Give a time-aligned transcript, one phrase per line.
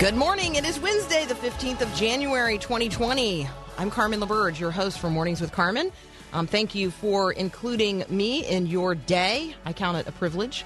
[0.00, 0.54] Good morning.
[0.54, 3.46] It is Wednesday, the 15th of January, 2020.
[3.76, 5.92] I'm Carmen LaBerge, your host for Mornings with Carmen.
[6.32, 9.54] Um, thank you for including me in your day.
[9.66, 10.64] I count it a privilege.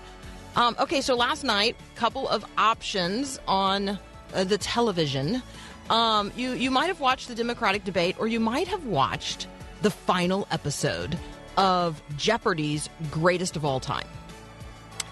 [0.54, 3.98] Um, okay, so last night, couple of options on
[4.34, 5.42] uh, the television.
[5.90, 9.48] Um, you you might have watched the Democratic debate, or you might have watched
[9.82, 11.18] the final episode
[11.56, 14.06] of Jeopardy's Greatest of All Time.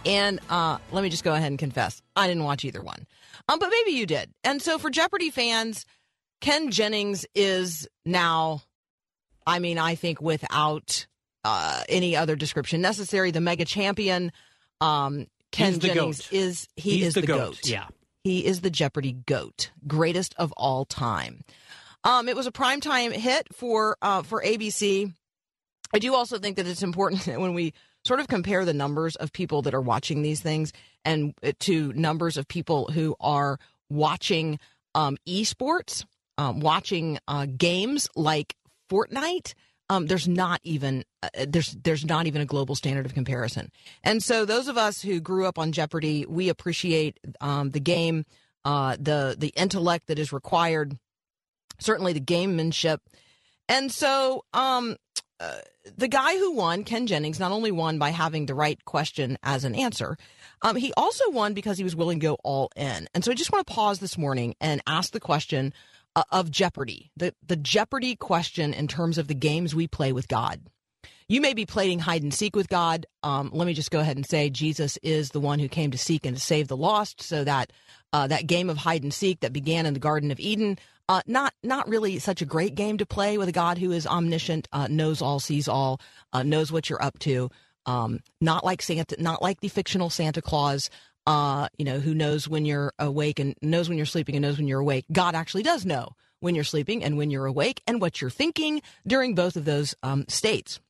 [0.06, 3.04] And uh, let me just go ahead and confess, I didn't watch either one.
[3.48, 4.30] Um, but maybe you did.
[4.44, 5.84] And so for Jeopardy fans,
[6.40, 8.62] Ken Jennings is now,
[9.46, 11.06] I mean, I think without
[11.44, 14.32] uh, any other description necessary, the mega champion.
[14.80, 16.32] Um, Ken Jennings goat.
[16.32, 17.60] is he He's is the the, goat, goat.
[17.64, 17.86] yeah.
[18.24, 21.42] he is the Jeopardy goat, greatest of all time.
[22.04, 25.12] Um, it was a primetime hit for uh, for ABC.
[25.94, 27.74] I do also think that it's important that when we
[28.04, 30.72] sort of compare the numbers of people that are watching these things
[31.04, 33.58] and uh, to numbers of people who are
[33.88, 34.58] watching
[34.94, 36.04] um, esports,
[36.38, 38.56] um, watching uh, games like
[38.90, 39.54] Fortnite.
[39.88, 43.70] Um, there's not even uh, there's there's not even a global standard of comparison.
[44.02, 48.24] And so those of us who grew up on Jeopardy, we appreciate um, the game,
[48.64, 50.96] uh, the the intellect that is required,
[51.78, 52.98] certainly the gamemanship.
[53.68, 54.96] And so um,
[55.40, 55.58] uh,
[55.96, 59.64] the guy who won, Ken Jennings, not only won by having the right question as
[59.64, 60.16] an answer,
[60.62, 63.08] um, he also won because he was willing to go all in.
[63.14, 65.72] And so I just want to pause this morning and ask the question
[66.14, 70.28] uh, of Jeopardy, the, the Jeopardy question in terms of the games we play with
[70.28, 70.60] God.
[71.28, 73.06] You may be playing hide and seek with God.
[73.22, 75.98] Um, let me just go ahead and say Jesus is the one who came to
[75.98, 77.22] seek and to save the lost.
[77.22, 77.72] So that
[78.12, 81.22] uh, that game of hide and seek that began in the Garden of Eden, uh,
[81.26, 84.68] not not really such a great game to play with a God who is omniscient,
[84.72, 86.00] uh, knows all, sees all,
[86.32, 87.50] uh, knows what you're up to.
[87.84, 90.90] Um, not like Santa, not like the fictional Santa Claus.
[91.26, 94.58] Uh, you know, who knows when you're awake and knows when you're sleeping and knows
[94.58, 95.04] when you're awake.
[95.12, 96.10] God actually does know
[96.40, 99.94] when you're sleeping and when you're awake and what you're thinking during both of those
[100.02, 100.80] um, states.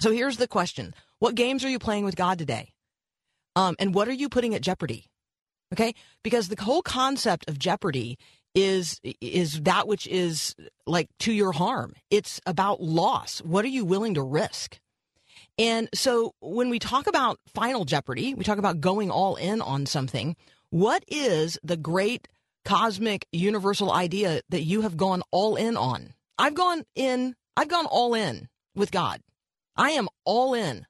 [0.00, 2.72] So here's the question What games are you playing with God today?
[3.56, 5.06] Um, and what are you putting at jeopardy?
[5.72, 8.18] Okay, because the whole concept of jeopardy
[8.54, 10.54] is is that which is
[10.86, 11.94] like to your harm.
[12.10, 13.40] It's about loss.
[13.40, 14.78] What are you willing to risk?
[15.58, 19.86] And so when we talk about final jeopardy, we talk about going all in on
[19.86, 20.36] something.
[20.70, 22.28] What is the great
[22.64, 26.14] cosmic universal idea that you have gone all in on?
[26.38, 29.20] I've gone in, I've gone all in with God.
[29.76, 30.86] I am all in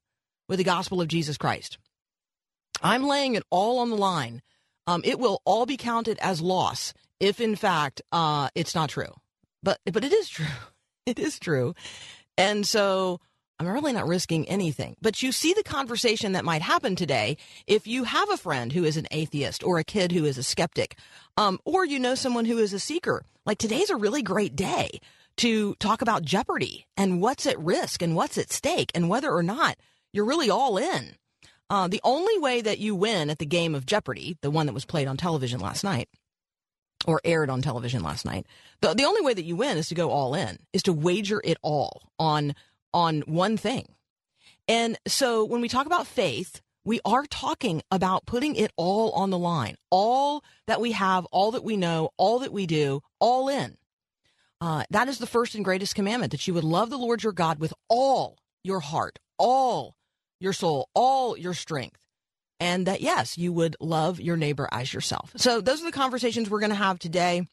[0.49, 1.79] with the gospel of Jesus Christ.
[2.83, 4.43] I'm laying it all on the line.
[4.87, 9.13] Um, it will all be counted as loss if, in fact, uh, it's not true.
[9.63, 10.47] But but it is true.
[11.07, 11.75] It is true.
[12.37, 13.21] And so
[13.59, 14.97] I'm really not risking anything.
[15.03, 17.37] But you see the conversation that might happen today
[17.67, 20.43] if you have a friend who is an atheist or a kid who is a
[20.43, 20.97] skeptic,
[21.37, 23.25] um, or you know someone who is a seeker.
[23.45, 25.01] Like today's a really great day
[25.39, 29.43] to talk about jeopardy and what's at risk and what's at stake and whether or
[29.43, 29.77] not
[30.13, 31.17] you're really all in.
[31.69, 34.73] Uh, the only way that you win at the game of Jeopardy, the one that
[34.73, 36.09] was played on television last night,
[37.07, 38.47] or aired on television last night,
[38.81, 41.41] the, the only way that you win is to go all in, is to wager
[41.45, 42.55] it all on
[42.93, 43.95] on one thing.
[44.67, 49.31] And so when we talk about faith, we are talking about putting it all on
[49.31, 53.49] the line, all that we have, all that we know, all that we do, all
[53.49, 53.77] in.
[54.61, 57.33] Uh, that is the first and greatest commandment that you would love the Lord your
[57.33, 59.95] God with all your heart, all
[60.39, 62.00] your soul, all your strength.
[62.61, 65.33] And that, yes, you would love your neighbor as yourself.
[65.37, 67.49] So, those are the conversations we're going to have today.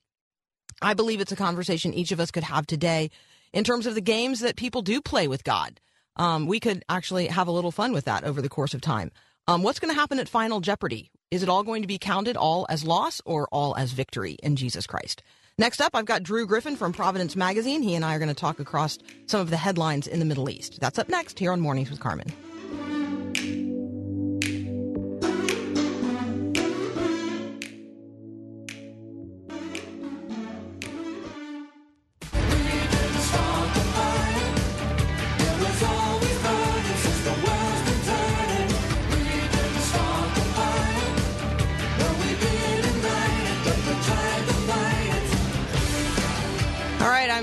[0.81, 3.09] I believe it's a conversation each of us could have today
[3.53, 5.79] in terms of the games that people do play with God.
[6.17, 9.11] Um, we could actually have a little fun with that over the course of time.
[9.47, 11.09] Um, what's going to happen at Final Jeopardy?
[11.31, 14.55] Is it all going to be counted all as loss or all as victory in
[14.55, 15.23] Jesus Christ?
[15.57, 17.81] Next up, I've got Drew Griffin from Providence Magazine.
[17.81, 20.49] He and I are going to talk across some of the headlines in the Middle
[20.49, 20.79] East.
[20.79, 22.31] That's up next here on Mornings with Carmen.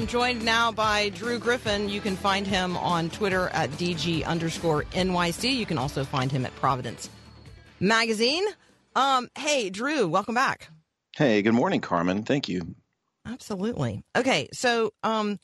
[0.03, 1.89] Joined now by Drew Griffin.
[1.89, 5.55] You can find him on Twitter at DG underscore NYC.
[5.55, 7.09] You can also find him at Providence
[7.79, 8.45] Magazine.
[8.97, 10.69] Um, hey, Drew, welcome back.
[11.17, 12.25] Hey, good morning, Carmen.
[12.25, 12.75] Thank you.
[13.25, 14.03] Absolutely.
[14.17, 15.39] Okay, so um,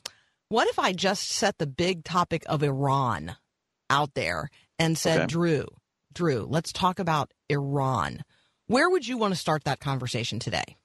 [0.49, 3.37] what if I just set the big topic of Iran
[3.89, 5.27] out there and said, okay.
[5.27, 5.65] Drew,
[6.13, 8.23] Drew, let's talk about Iran.
[8.67, 10.77] Where would you want to start that conversation today?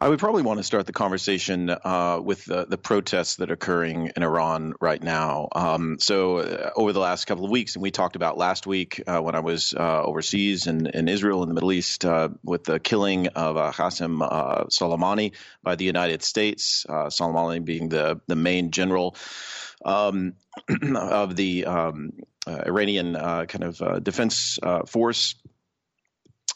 [0.00, 3.54] I would probably want to start the conversation uh, with the, the, protests that are
[3.54, 5.48] occurring in Iran right now.
[5.50, 9.02] Um, so, uh, over the last couple of weeks, and we talked about last week
[9.08, 12.62] uh, when I was uh, overseas in, in, Israel in the Middle East uh, with
[12.62, 14.20] the killing of uh, Qasem
[14.68, 15.32] Soleimani
[15.64, 19.16] by the United States, Soleimani being the, the main general.
[19.84, 20.34] Um,
[20.96, 22.12] of the um,
[22.46, 25.36] Iranian kind of defense force.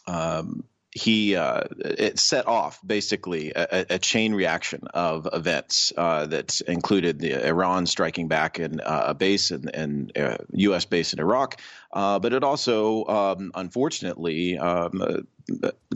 [0.08, 6.60] Um, he uh, it set off basically a, a, chain reaction of events uh, that
[6.68, 10.10] included the Iran striking back in uh, a base in, in
[10.52, 10.84] U.S.
[10.84, 11.60] Uh, base in Iraq,
[11.92, 15.26] uh, but it also um, unfortunately um,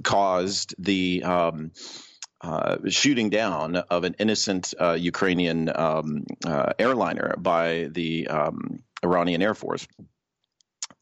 [0.02, 1.72] caused the um,
[2.40, 6.24] uh, shooting down of an innocent Ukrainian um,
[6.78, 9.86] airliner by the um, Iranian Air Force.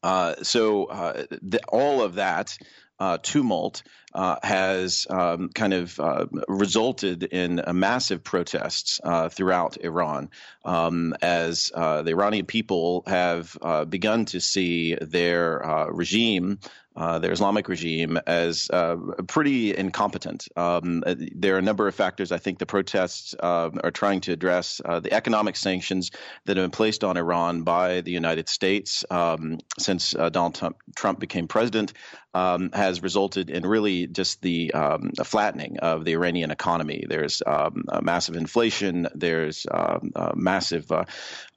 [0.03, 2.57] so the, all of that
[2.99, 3.83] uh, tumult
[4.15, 10.29] uh, has um, kind of uh, resulted in massive protests uh, throughout Iran
[10.63, 16.59] um, as uh, the Iranian people have uh, begun to see their regime
[16.97, 18.95] uh, their Islamic regime as uh,
[19.27, 20.47] pretty incompetent.
[20.55, 24.31] Um, there are a number of factors I think the protests uh, are trying to
[24.31, 24.79] address.
[24.85, 26.11] The economic sanctions
[26.45, 31.19] that have been placed on Iran by the United States um, since Donald Trump, Trump,
[31.19, 31.91] became president
[32.35, 37.05] um, has resulted in really just the um, flattening of the Iranian economy.
[37.07, 40.91] There's um, massive inflation, there's um, massive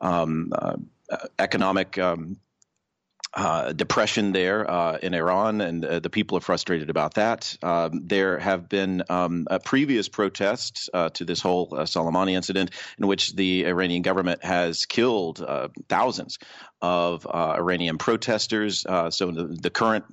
[0.00, 0.52] um,
[1.38, 1.98] economic
[3.34, 7.56] uh, depression there uh, in Iran, and uh, the people are frustrated about that.
[7.62, 13.06] Um, there have been um, previous protests uh, to this whole uh, Soleimani incident, in
[13.06, 16.38] which the Iranian government has killed uh, thousands
[16.80, 18.86] of uh, Iranian protesters.
[18.86, 20.04] Uh, so the, the current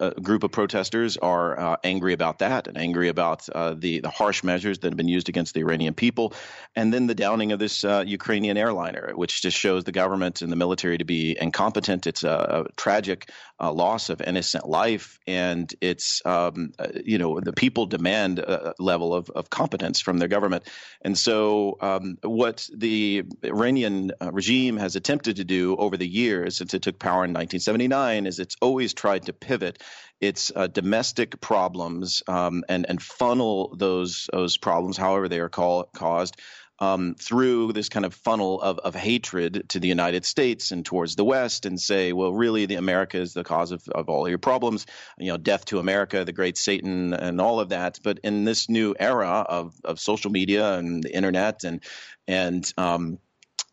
[0.00, 4.10] uh, group of protesters are uh, angry about that and angry about uh, the the
[4.10, 6.34] harsh measures that have been used against the Iranian people,
[6.74, 10.50] and then the downing of this uh, Ukrainian airliner, which just shows the government and
[10.50, 12.06] the military to be incompetent.
[12.06, 16.72] It's a, a tragic loss of innocent life, and it's um,
[17.04, 20.64] you know the people demand a level of, of competence from their government,
[21.02, 26.74] and so um, what the Iranian regime has attempted to do over the years since
[26.74, 29.82] it took power in 1979 is it's always tried to pivot
[30.20, 35.84] its uh, domestic problems um, and and funnel those those problems, however they are call,
[35.84, 36.36] caused.
[36.80, 41.16] Um, through this kind of funnel of, of hatred to the United States and towards
[41.16, 44.38] the West, and say, well, really, the America is the cause of, of all your
[44.38, 44.86] problems.
[45.18, 47.98] You know, death to America, the great Satan, and all of that.
[48.02, 51.82] But in this new era of, of social media and the internet and
[52.28, 53.18] and um,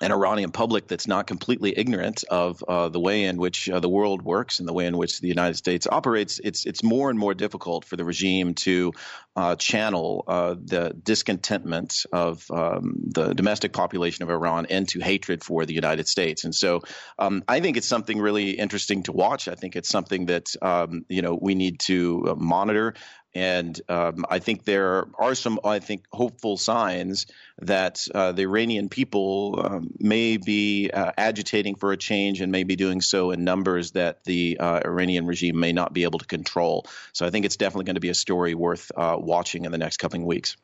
[0.02, 3.88] an Iranian public that's not completely ignorant of uh, the way in which uh, the
[3.88, 7.18] world works and the way in which the United States operates, it's it's more and
[7.18, 8.92] more difficult for the regime to
[9.38, 15.66] uh, channel uh, the discontentment of um, the domestic population of Iran into hatred for
[15.66, 16.44] the United States.
[16.44, 16.82] And so,
[17.18, 19.48] um, I think it's something really interesting to watch.
[19.48, 22.96] I think it's something that um, you know we need to uh, monitor.
[23.36, 27.28] And um, I think there are some, I think, hopeful signs
[27.60, 32.64] that uh, the Iranian people um, may be uh, agitating for a change and may
[32.64, 36.26] be doing so in numbers that the uh, Iranian regime may not be able to
[36.26, 36.86] control.
[37.12, 39.78] So I think it's definitely going to be a story worth uh, watching in the
[39.78, 40.56] next coming weeks.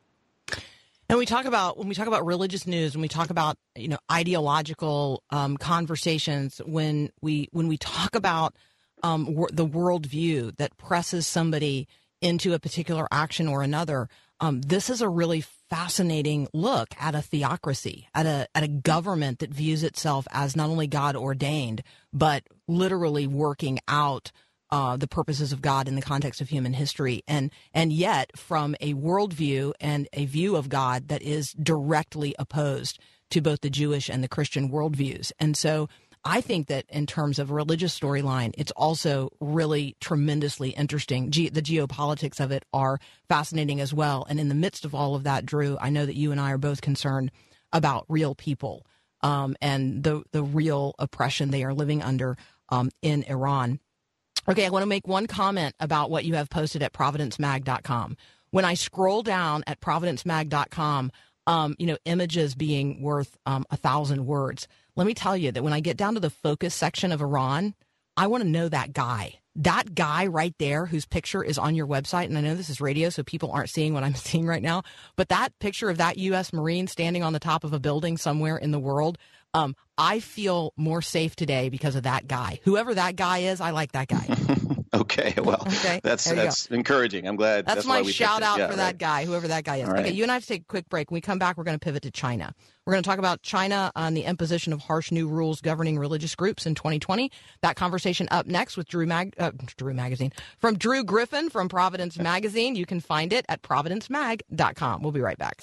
[1.10, 3.90] And we talk about when we talk about religious news, when we talk about you
[3.90, 8.56] know ideological um, conversations, when we when we talk about
[9.04, 11.90] um, the worldview that presses somebody
[12.22, 14.08] into a particular action or another.
[14.40, 19.40] Um, this is a really fascinating look at a theocracy, at a at a government
[19.40, 24.32] that views itself as not only God ordained, but literally working out
[24.72, 28.76] uh, the purposes of God in the context of human history, and and yet from
[28.82, 33.00] a worldview and a view of God that is directly opposed
[33.30, 35.88] to both the Jewish and the Christian worldviews, and so
[36.24, 41.32] I think that in terms of religious storyline, it's also really tremendously interesting.
[41.32, 44.26] Ge- the geopolitics of it are fascinating as well.
[44.30, 46.52] And in the midst of all of that, Drew, I know that you and I
[46.52, 47.32] are both concerned
[47.74, 48.86] about real people
[49.22, 52.38] um, and the the real oppression they are living under
[52.70, 53.80] um, in Iran.
[54.50, 58.18] Okay, I want to make one comment about what you have posted at providencemag.com.
[58.50, 61.12] When I scroll down at providencemag.com,
[61.48, 64.68] um, you know, images being worth um, a thousand words.
[64.96, 67.76] Let me tell you that when I get down to the focus section of Iran,
[68.18, 69.40] I want to know that guy.
[69.56, 72.82] That guy right there whose picture is on your website, and I know this is
[72.82, 74.84] radio, so people aren't seeing what I'm seeing right now,
[75.16, 76.52] but that picture of that U.S.
[76.52, 79.18] Marine standing on the top of a building somewhere in the world,
[79.54, 82.60] um, I feel more safe today because of that guy.
[82.64, 84.28] Whoever that guy is, I like that guy.
[84.94, 86.76] Okay, well, okay, that's that's go.
[86.76, 87.26] encouraging.
[87.26, 87.66] I'm glad.
[87.66, 88.78] That's, that's my shout out yeah, for right.
[88.78, 89.88] that guy, whoever that guy is.
[89.88, 90.02] Right.
[90.02, 91.12] Okay, you and I have to take a quick break.
[91.12, 92.54] When we come back, we're going to pivot to China.
[92.86, 96.36] We're going to talk about China on the imposition of harsh new rules governing religious
[96.36, 97.32] groups in 2020.
[97.62, 102.18] That conversation up next with Drew Mag, uh, Drew Magazine from Drew Griffin from Providence
[102.20, 102.76] Magazine.
[102.76, 105.04] You can find it at providencemag.com.
[105.04, 105.62] We'll be right back.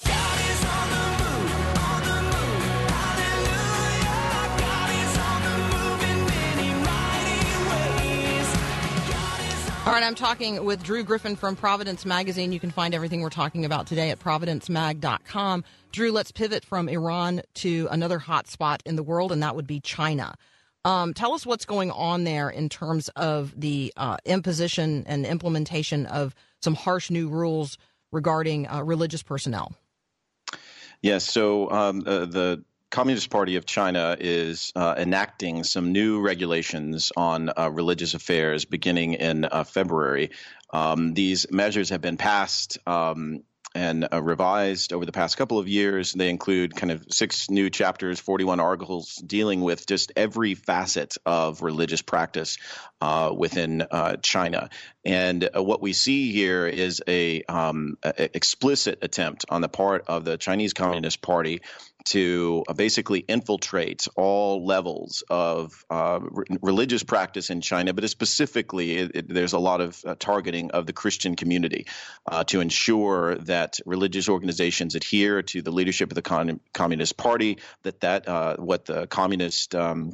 [9.89, 12.51] All right, I'm talking with Drew Griffin from Providence Magazine.
[12.51, 15.63] You can find everything we're talking about today at providencemag.com.
[15.91, 19.65] Drew, let's pivot from Iran to another hot spot in the world, and that would
[19.65, 20.35] be China.
[20.85, 26.05] Um, tell us what's going on there in terms of the uh, imposition and implementation
[26.05, 27.75] of some harsh new rules
[28.11, 29.73] regarding uh, religious personnel.
[31.01, 37.11] Yes, so um, uh, the Communist Party of China is uh, enacting some new regulations
[37.15, 40.31] on uh, religious affairs beginning in uh, February.
[40.71, 43.43] Um, these measures have been passed um,
[43.75, 46.13] and uh, revised over the past couple of years.
[46.13, 51.61] They include kind of six new chapters, 41 articles dealing with just every facet of
[51.61, 52.57] religious practice
[53.01, 54.69] uh, within uh, China.
[55.05, 60.25] And what we see here is a, um, a, explicit attempt on the part of
[60.25, 61.61] the Chinese Communist Party
[62.09, 68.97] to uh, basically infiltrate all levels of uh, re- religious practice in China, but specifically,
[68.97, 71.85] it, it, there's a lot of uh, targeting of the Christian community
[72.25, 77.59] uh, to ensure that religious organizations adhere to the leadership of the Con- Communist Party,
[77.83, 80.13] that that uh, what the communist um,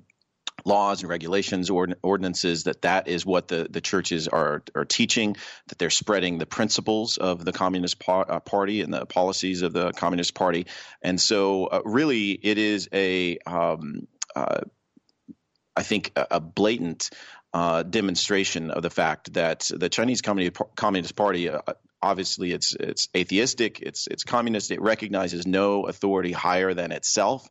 [0.64, 5.36] laws and regulations, ord- ordinances, that that is what the, the churches are, are teaching,
[5.68, 9.92] that they're spreading the principles of the Communist uh, Party and the policies of the
[9.92, 10.68] Communist Party.
[11.02, 14.62] And so, uh, really, it is a, um, uh,
[15.76, 17.10] I think, a, a blatant
[17.54, 21.60] uh, demonstration of the fact that the Chinese Communist Party uh,
[22.06, 24.72] obviously it's it's atheistic, it's it's communist.
[24.72, 27.48] It recognizes no authority higher than itself.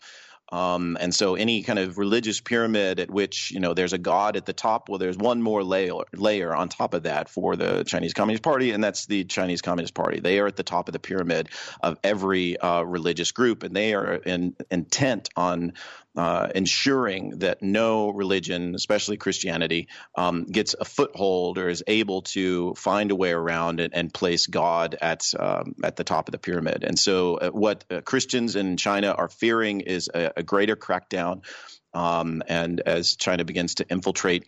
[0.52, 4.36] Um, and so any kind of religious pyramid at which you know there's a god
[4.36, 7.84] at the top, well, there's one more layer layer on top of that for the
[7.84, 10.20] Chinese Communist Party, and that's the Chinese Communist Party.
[10.20, 11.48] They are at the top of the pyramid
[11.82, 15.72] of every uh, religious group, and they are in, intent on
[16.16, 22.74] uh, ensuring that no religion, especially Christianity, um, gets a foothold or is able to
[22.74, 26.38] find a way around and, and place God at um, at the top of the
[26.38, 26.84] pyramid.
[26.84, 31.44] And so, uh, what uh, Christians in China are fearing is a, a greater crackdown.
[31.92, 34.46] Um, and as China begins to infiltrate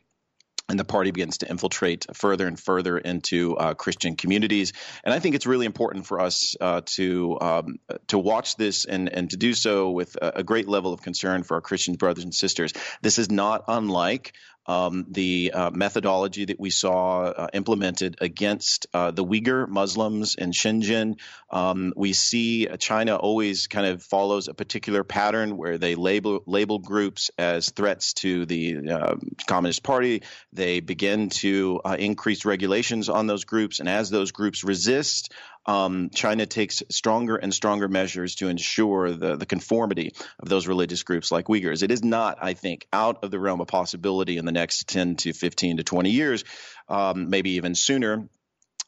[0.68, 4.72] and the party begins to infiltrate further and further into uh, Christian communities.
[5.04, 7.78] And I think it's really important for us uh, to um,
[8.08, 11.44] to watch this and and to do so with a, a, great level of concern
[11.44, 12.72] for our Christian brothers and sisters.
[13.00, 14.32] This is not unlike
[14.66, 20.50] um, the uh, methodology that we saw uh, implemented against uh, the Uyghur Muslims in
[20.50, 21.18] Xinjiang.
[21.50, 26.78] Um, we see China always kind of follows a particular pattern where they label label
[26.78, 30.22] groups as threats to the uh, Communist Party.
[30.52, 35.32] They begin to uh, increase regulations on those groups, and as those groups resist,
[35.66, 41.02] um, China takes stronger and stronger measures to ensure the, the conformity of those religious
[41.02, 41.82] groups like Uyghurs.
[41.82, 45.16] It is not, I think, out of the realm of possibility in the next 10
[45.16, 46.44] to 15 to 20 years,
[46.88, 48.28] um, maybe even sooner,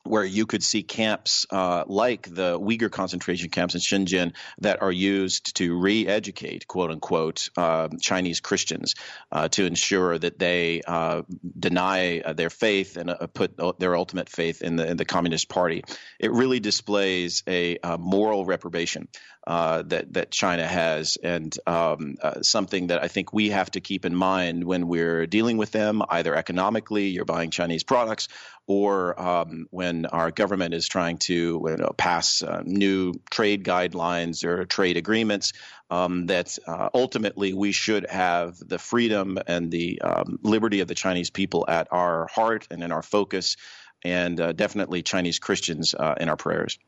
[0.05, 4.93] where you could see camps uh, like the Uyghur concentration camps in Xinjiang that are
[4.93, 8.95] used to re-educate, quote unquote, uh, Chinese Christians
[9.31, 11.23] uh, to ensure that they uh,
[11.59, 15.49] deny uh, their faith and uh, put their ultimate faith in the, in the Communist
[15.49, 15.85] Party.
[16.19, 19.09] It really displays a, a moral reprobation
[19.47, 24.15] that that China has, and um, something that I think we have to keep in
[24.15, 28.29] mind when we're dealing with them, either economically, you're buying Chinese products,
[28.69, 31.35] or um, when our government is trying to
[31.67, 35.53] you know, pass uh, new trade guidelines or trade agreements.
[35.91, 40.95] Um, that uh, ultimately we should have the freedom and the um, liberty of the
[40.95, 43.57] Chinese people at our heart and in our focus,
[44.05, 46.79] and uh, definitely Chinese Christians in our prayers.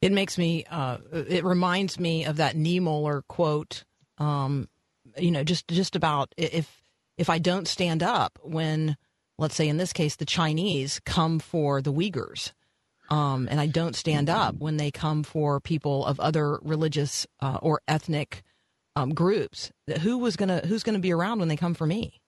[0.00, 3.84] It makes me, uh, it reminds me of that Niemöller quote.
[4.18, 4.68] Um,
[5.16, 6.82] you know, just just about if
[7.16, 8.96] if I don't stand up when,
[9.38, 12.52] let's say in this case, the Chinese come for the Uyghurs,
[13.10, 17.58] Um, and I don't stand up when they come for people of other religious uh,
[17.62, 18.42] or ethnic
[18.96, 19.70] um, groups.
[20.02, 22.20] Who was gonna Who's gonna be around when they come for me?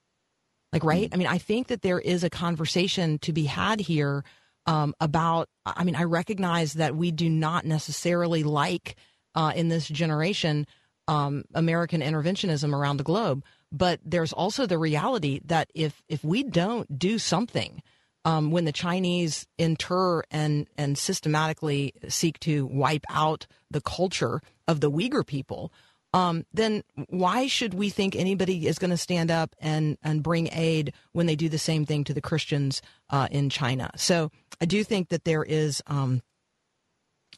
[0.73, 1.05] Like, right?
[1.05, 1.13] Mm-hmm.
[1.13, 4.23] I mean, I think that there is a conversation to be had here
[4.65, 5.49] um, about.
[5.65, 8.95] I mean, I recognize that we do not necessarily like
[9.35, 10.65] uh, in this generation
[11.07, 16.43] um, American interventionism around the globe, but there's also the reality that if if we
[16.43, 17.81] don't do something
[18.25, 24.79] um, when the Chinese inter and and systematically seek to wipe out the culture of
[24.79, 25.71] the Uyghur people,
[26.13, 30.49] um, then why should we think anybody is going to stand up and and bring
[30.51, 33.91] aid when they do the same thing to the Christians uh, in China?
[33.95, 36.21] So I do think that there is, um,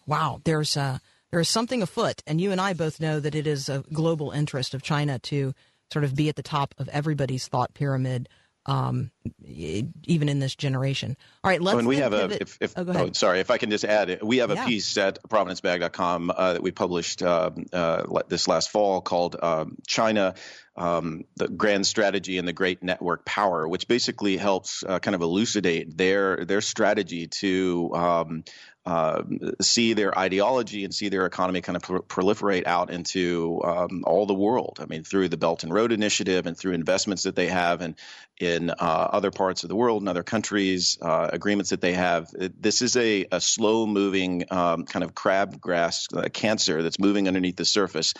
[0.06, 0.98] wow, there's uh,
[1.32, 4.32] there is something afoot, and you and I both know that it is a global
[4.32, 5.54] interest of China to
[5.94, 8.28] sort of be at the top of everybody's thought pyramid
[8.66, 9.12] um,
[9.46, 11.16] even in this generation.
[11.44, 11.76] All right, let's.
[11.76, 12.42] Oh, and we have a.
[12.42, 14.66] If, if, oh, oh, sorry, if I can just add, we have a yeah.
[14.66, 20.36] piece at providencemag.com uh, that we published uh, uh, this last fall called um, China.
[20.76, 25.22] Um, the grand strategy and the great network power, which basically helps uh, kind of
[25.22, 28.44] elucidate their their strategy to um,
[28.86, 29.24] uh,
[29.62, 34.34] see their ideology and see their economy kind of proliferate out into um, all the
[34.34, 34.80] world.
[34.82, 37.96] I mean, through the Belt and Road Initiative and through investments that they have in
[38.40, 42.28] in uh, other parts of the world and other countries, uh, agreements that they have.
[42.34, 47.56] This is a, a slow moving um, kind of crabgrass uh, cancer that's moving underneath
[47.56, 48.14] the surface.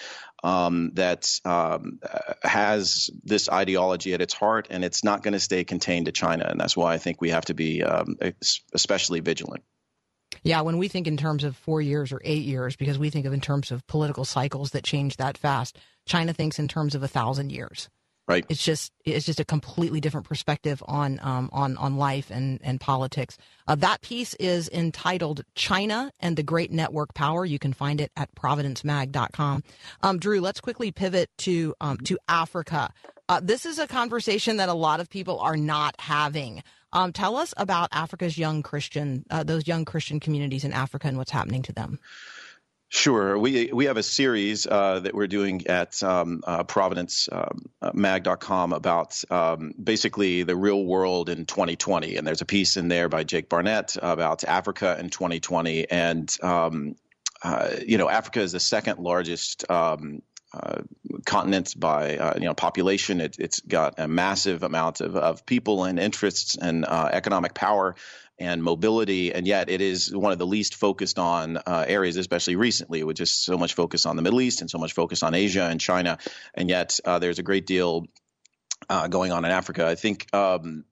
[0.44, 2.02] Um, that um,
[2.44, 6.46] has this ideology at its heart, and it's not going to stay contained to China.
[6.50, 8.18] And that's why I think we have to be um,
[8.74, 9.64] especially vigilant.
[10.44, 13.26] Yeah, when we think in terms of four years or eight years, because we think
[13.26, 17.04] of in terms of political cycles that change that fast, China thinks in terms of
[17.04, 17.90] a thousand years.
[18.26, 18.46] Right.
[18.48, 22.80] It's just it's just a completely different perspective on um, on on life and and
[22.80, 23.38] politics.
[23.68, 28.12] Uh, that piece is entitled "China and the Great Network Power." You can find it
[28.16, 29.64] at providencemag.com.
[30.04, 32.94] Um, Drew, let's quickly pivot to um, to Africa.
[33.28, 36.64] Uh, this is a conversation that a lot of people are not having.
[36.94, 41.18] Um, tell us about Africa's young Christian, uh, those young Christian communities in Africa, and
[41.18, 42.00] what's happening to them.
[42.96, 43.40] Sure.
[43.40, 49.24] We we have a series uh, that we're doing at um, uh, providencemag.com um, about
[49.32, 52.18] um, basically the real world in 2020.
[52.18, 55.90] And there's a piece in there by Jake Barnett about Africa in 2020.
[55.90, 56.96] And, um,
[57.42, 60.22] uh, you know, Africa is the second largest um,
[60.54, 60.84] uh,
[61.26, 63.22] continent by uh, you know population.
[63.22, 67.96] It, has got a massive amount of, of people and interests and uh, economic power
[68.40, 72.56] and mobility, and yet it is one of the least focused on uh, areas, especially
[72.56, 75.34] recently, with just so much focus on the Middle East and so much focus on
[75.34, 76.18] Asia and China,
[76.54, 78.06] and yet uh, there's a great deal
[78.90, 79.86] uh, going on in Africa.
[79.86, 80.28] I think.
[80.34, 80.86] Um,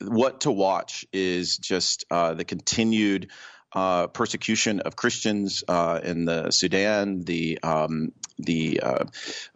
[0.00, 3.30] what to watch is just the continued
[3.72, 9.04] uh, persecution of Christians uh, in the Sudan, the um, the uh,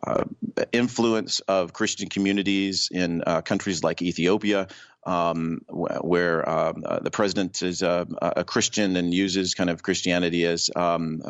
[0.06, 0.24] uh
[0.72, 4.68] influence of Christian communities in uh, countries like Ethiopia,
[5.04, 10.44] um, where um, uh, the president is a, a, Christian and uses kind of Christianity
[10.46, 11.22] as um,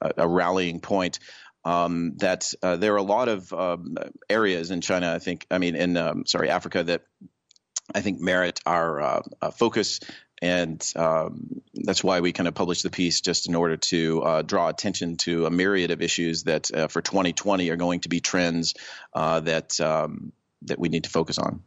[0.00, 1.18] a rallying point.
[1.66, 3.96] Um, that there are a lot of um,
[4.28, 7.04] areas in China, I think, I mean, in um, sorry, Africa that
[7.94, 10.00] I think merit our uh, uh, focus
[10.42, 14.42] and um, that's why we kind of published the piece just in order to uh,
[14.42, 18.20] draw attention to a myriad of issues that uh, for 2020 are going to be
[18.20, 18.74] trends
[19.14, 20.32] uh, that um,
[20.62, 21.62] that we need to focus on.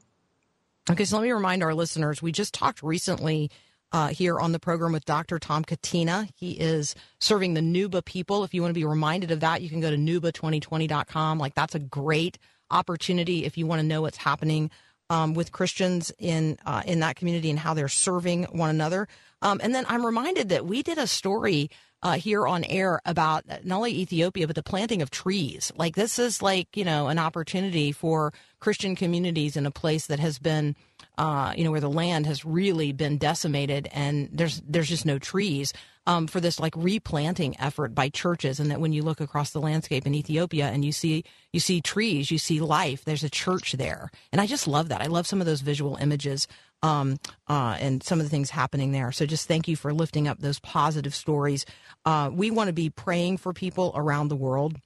[0.90, 3.50] Okay, so let me remind our listeners: we just talked recently.
[3.94, 5.40] Uh, here on the program with Dr.
[5.40, 6.28] Tom Catena.
[6.36, 8.44] He is serving the Nuba people.
[8.44, 11.38] If you want to be reminded of that, you can go to nuba2020.com.
[11.40, 12.38] Like, that's a great
[12.70, 14.72] opportunity if you want to know what's happening
[15.10, 19.08] um, with Christians in uh, in that community and how they're serving one another.
[19.42, 21.70] Um, and then I'm reminded that we did a story
[22.04, 25.72] uh, here on air about not only Ethiopia but the planting of trees.
[25.76, 30.20] Like this is like you know an opportunity for Christian communities in a place that
[30.20, 30.76] has been
[31.18, 35.18] uh, you know, where the land has really been decimated and there's there's just no
[35.18, 35.74] trees.
[36.08, 39.60] Um, for this like replanting effort by churches, and that when you look across the
[39.60, 43.04] landscape in Ethiopia and you see you see trees, you see life.
[43.04, 45.02] There's a church there, and I just love that.
[45.02, 46.48] I love some of those visual images
[46.82, 49.12] um, uh, and some of the things happening there.
[49.12, 51.66] So just thank you for lifting up those positive stories.
[52.06, 54.78] Uh, we want to be praying for people around the world.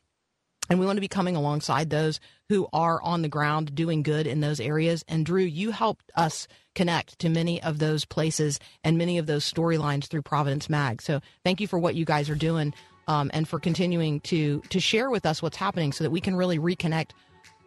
[0.71, 4.25] And we want to be coming alongside those who are on the ground doing good
[4.25, 5.03] in those areas.
[5.05, 9.43] And Drew, you helped us connect to many of those places and many of those
[9.43, 11.01] storylines through Providence Mag.
[11.01, 12.73] So thank you for what you guys are doing
[13.09, 16.37] um, and for continuing to to share with us what's happening so that we can
[16.37, 17.09] really reconnect,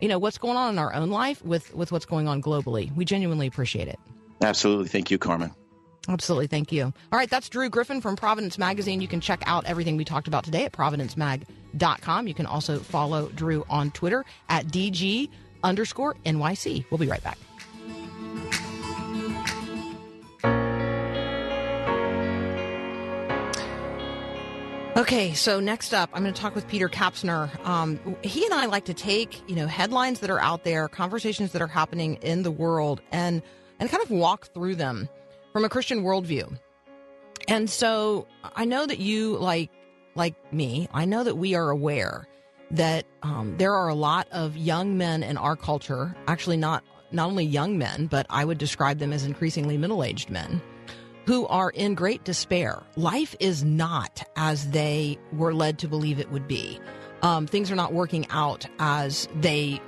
[0.01, 2.91] you know, what's going on in our own life with with what's going on globally.
[2.97, 3.99] We genuinely appreciate it.
[4.41, 4.89] Absolutely.
[4.89, 5.51] Thank you, Carmen.
[6.09, 6.47] Absolutely.
[6.47, 6.85] Thank you.
[6.85, 7.31] All right.
[7.31, 9.01] That's Drew Griffin from Providence Magazine.
[9.01, 12.29] You can check out everything we talked about today at providencemag.com.
[12.29, 15.31] You can also follow Drew on Twitter at DG
[15.63, 16.85] underscore NYC.
[16.91, 17.39] We'll be right back.
[24.97, 27.51] Okay, so next up, I'm going to talk with Peter Kapsner.
[27.67, 31.51] Um, he and I like to take, you know, headlines that are out there, conversations
[31.51, 33.43] that are happening in the world, and
[33.81, 35.09] and kind of walk through them
[35.55, 36.59] from a Christian worldview.
[37.47, 39.71] And so I know that you, like
[40.17, 42.29] like me, I know that we are aware
[42.73, 46.15] that um, there are a lot of young men in our culture.
[46.27, 50.29] Actually, not not only young men, but I would describe them as increasingly middle aged
[50.29, 50.61] men
[51.27, 52.83] who are in great despair.
[52.97, 56.81] Life is not as they were led to believe it would be.
[57.23, 59.81] Um, things are not working out as they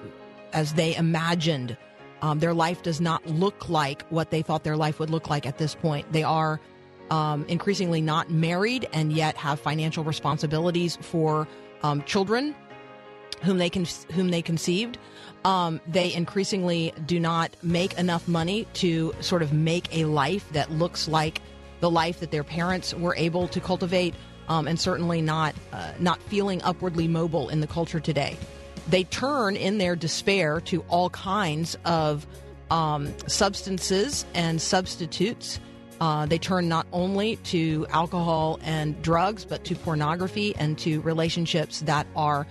[0.53, 1.77] as they imagined.
[2.23, 5.47] Um, their life does not look like what they thought their life would look like
[5.47, 6.11] at this point.
[6.13, 6.61] They are
[7.11, 11.47] um, increasingly not married and yet have financial responsibilities for
[11.83, 12.55] um, children
[13.43, 14.99] whom they can whom they conceived.
[15.45, 20.71] Um, they increasingly do not make enough money to sort of make a life that
[20.73, 21.41] looks like
[21.81, 24.15] the life that their parents were able to cultivate,
[24.49, 28.37] um, and certainly not uh, not feeling upwardly mobile in the culture today.
[28.89, 32.27] They turn in their despair to all kinds of
[32.71, 35.61] um, substances and substitutes.
[36.01, 41.81] Uh, they turn not only to alcohol and drugs, but to pornography and to relationships
[41.83, 42.47] that are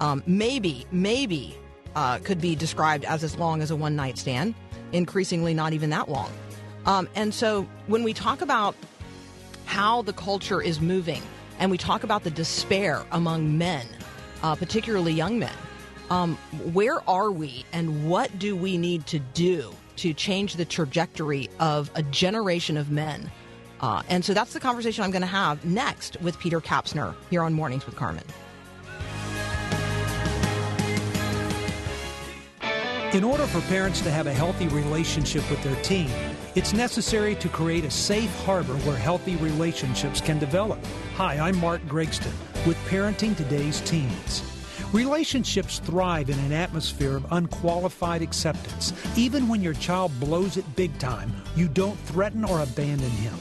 [0.00, 1.56] um, maybe, maybe
[1.94, 4.54] uh, could be described as as long as a one night stand,
[4.92, 6.30] increasingly not even that long.
[6.86, 8.74] Um, and so when we talk about
[9.64, 11.22] how the culture is moving
[11.58, 13.86] and we talk about the despair among men,
[14.42, 15.52] uh, particularly young men,
[16.10, 16.36] um,
[16.72, 21.90] where are we and what do we need to do to change the trajectory of
[21.94, 23.30] a generation of men?
[23.80, 27.42] Uh, and so that's the conversation I'm going to have next with Peter Kapsner here
[27.42, 28.24] on Mornings with Carmen.
[33.12, 36.10] In order for parents to have a healthy relationship with their teen,
[36.54, 40.78] it's necessary to create a safe harbor where healthy relationships can develop.
[41.14, 42.34] Hi, I'm Mark Gregston
[42.66, 44.57] with Parenting Today's Teens.
[44.92, 48.94] Relationships thrive in an atmosphere of unqualified acceptance.
[49.18, 53.34] Even when your child blows it big time, you don't threaten or abandon him.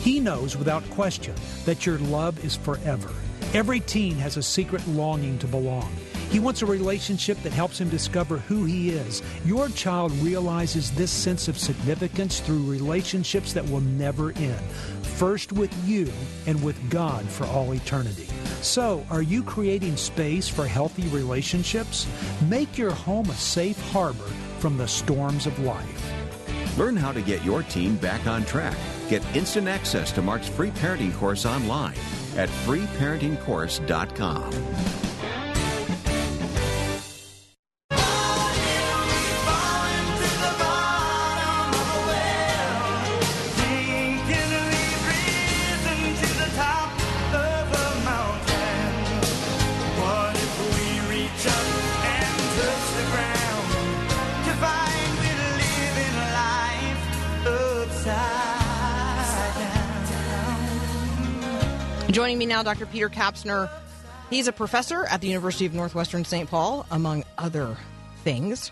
[0.00, 1.34] He knows without question
[1.66, 3.10] that your love is forever.
[3.52, 5.94] Every teen has a secret longing to belong.
[6.30, 9.22] He wants a relationship that helps him discover who he is.
[9.44, 14.60] Your child realizes this sense of significance through relationships that will never end.
[15.02, 16.10] First with you
[16.46, 18.28] and with God for all eternity.
[18.62, 22.06] So, are you creating space for healthy relationships?
[22.48, 26.14] Make your home a safe harbor from the storms of life.
[26.78, 28.76] Learn how to get your team back on track.
[29.08, 31.94] Get instant access to Mark's free parenting course online
[32.36, 35.13] at freeparentingcourse.com.
[62.54, 62.86] now, Dr.
[62.86, 63.68] Peter Kapsner.
[64.30, 66.48] He's a professor at the University of Northwestern St.
[66.48, 67.76] Paul, among other
[68.22, 68.70] things.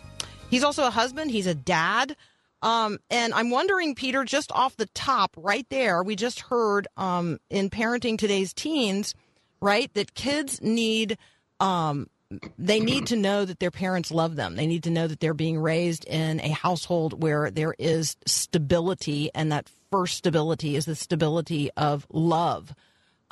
[0.48, 2.14] He's also a husband, he's a dad.
[2.62, 7.40] Um, and I'm wondering, Peter, just off the top, right there, we just heard um,
[7.50, 9.16] in Parenting Today's Teens,
[9.60, 11.18] right, that kids need.
[11.58, 12.08] Um,
[12.56, 14.54] they need to know that their parents love them.
[14.54, 19.28] They need to know that they're being raised in a household where there is stability,
[19.34, 22.76] and that first stability is the stability of love.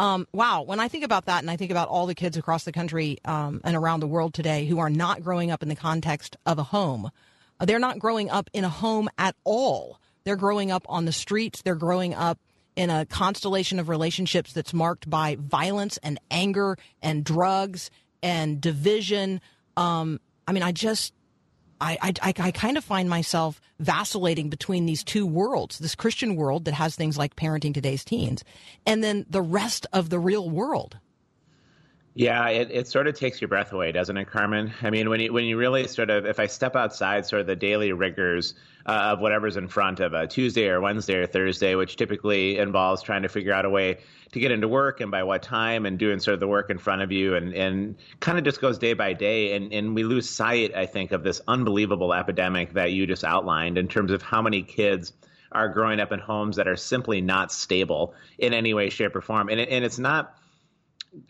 [0.00, 2.64] Um, wow, when I think about that and I think about all the kids across
[2.64, 5.76] the country um, and around the world today who are not growing up in the
[5.76, 7.10] context of a home,
[7.60, 10.00] uh, they're not growing up in a home at all.
[10.24, 11.60] They're growing up on the streets.
[11.60, 12.38] They're growing up
[12.76, 17.90] in a constellation of relationships that's marked by violence and anger and drugs
[18.22, 19.42] and division.
[19.76, 21.12] Um, I mean, I just
[21.80, 26.66] I, I, I kind of find myself vacillating between these two worlds this Christian world
[26.66, 28.44] that has things like parenting today's teens,
[28.86, 30.98] and then the rest of the real world.
[32.14, 34.72] Yeah, it, it sort of takes your breath away, doesn't it, Carmen?
[34.82, 37.46] I mean, when you when you really sort of, if I step outside sort of
[37.46, 41.76] the daily rigors uh, of whatever's in front of a Tuesday or Wednesday or Thursday,
[41.76, 43.98] which typically involves trying to figure out a way
[44.32, 46.78] to get into work and by what time and doing sort of the work in
[46.78, 49.56] front of you and, and kind of just goes day by day.
[49.56, 53.76] And, and we lose sight, I think, of this unbelievable epidemic that you just outlined
[53.76, 55.12] in terms of how many kids
[55.52, 59.20] are growing up in homes that are simply not stable in any way, shape, or
[59.20, 59.48] form.
[59.48, 60.36] And, it, and it's not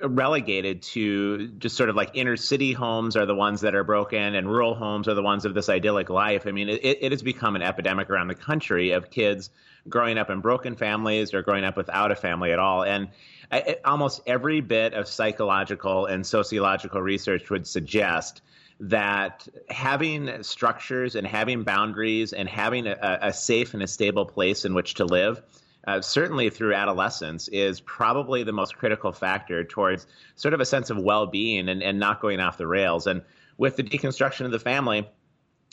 [0.02, 4.34] relegated to just sort of like inner city homes are the ones that are broken
[4.34, 6.46] and rural homes are the ones of this idyllic life.
[6.46, 9.48] I mean, it, it has become an epidemic around the country of kids
[9.88, 12.84] growing up in broken families or growing up without a family at all.
[12.84, 13.08] And
[13.50, 18.42] I, almost every bit of psychological and sociological research would suggest
[18.80, 24.64] that having structures and having boundaries and having a, a safe and a stable place
[24.64, 25.42] in which to live
[25.86, 30.90] uh, certainly through adolescence, is probably the most critical factor towards sort of a sense
[30.90, 33.06] of well being and, and not going off the rails.
[33.06, 33.22] And
[33.56, 35.08] with the deconstruction of the family,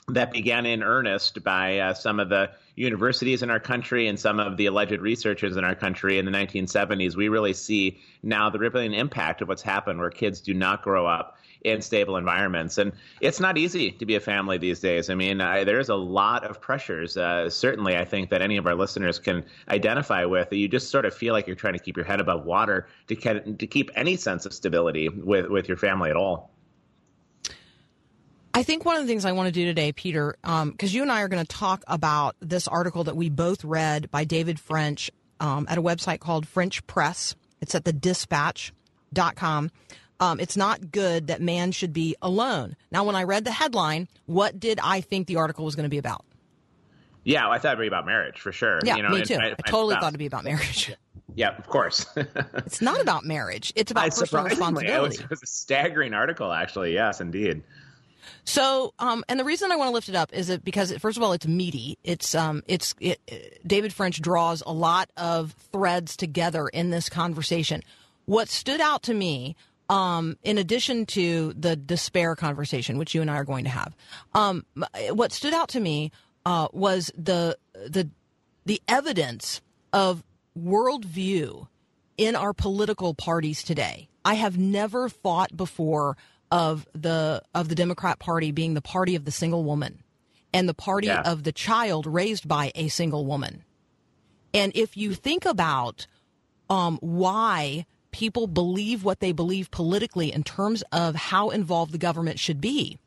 [0.10, 4.40] that began in earnest by uh, some of the universities in our country and some
[4.40, 8.58] of the alleged researchers in our country in the 1970s, we really see now the
[8.58, 12.78] rippling impact of what's happened where kids do not grow up in stable environments.
[12.78, 15.10] And it's not easy to be a family these days.
[15.10, 17.18] I mean, I, there's a lot of pressures.
[17.18, 20.54] Uh, certainly, I think that any of our listeners can identify with.
[20.54, 23.16] You just sort of feel like you're trying to keep your head above water to,
[23.42, 26.54] to keep any sense of stability with, with your family at all.
[28.58, 31.04] I think one of the things I want to do today, Peter, because um, you
[31.04, 34.60] and I are going to talk about this article that we both read by David
[34.60, 37.36] French um, at a website called French Press.
[37.62, 39.70] It's at the dispatch.com
[40.20, 42.76] um, it's not good that man should be alone.
[42.92, 45.90] Now, when I read the headline, what did I think the article was going to
[45.90, 46.26] be about?
[47.24, 48.80] Yeah, I thought it'd be about marriage for sure.
[48.84, 49.36] Yeah, you know, me too.
[49.36, 50.96] I, I totally thought it'd be about marriage.
[51.36, 52.04] Yeah, of course.
[52.16, 53.72] it's not about marriage.
[53.76, 54.92] It's about I personal responsibility.
[54.92, 56.96] It was, it was, a staggering article, actually.
[56.96, 57.62] Yes, indeed.
[58.44, 61.18] So, um, and the reason I want to lift it up is that because first
[61.18, 61.98] of all, it's meaty.
[62.04, 63.20] It's um, it's it,
[63.66, 67.84] David French draws a lot of threads together in this conversation.
[68.26, 69.56] What stood out to me
[69.90, 73.96] um, in addition to the despair conversation, which you and I are going to have,
[74.34, 74.66] um,
[75.12, 76.12] what stood out to me
[76.46, 78.10] uh, was the the
[78.66, 79.62] the evidence
[79.94, 80.24] of
[80.58, 81.68] worldview
[82.18, 84.10] in our political parties today.
[84.26, 86.18] I have never thought before
[86.52, 90.04] of the of the Democrat Party being the party of the single woman
[90.54, 91.22] and the party yeah.
[91.22, 93.64] of the child raised by a single woman.
[94.54, 96.08] And if you think about
[96.70, 102.40] um, why people believe what they believe politically in terms of how involved the government
[102.40, 102.98] should be.